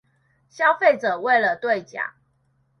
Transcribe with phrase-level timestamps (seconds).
[0.49, 2.09] 消費者為了對獎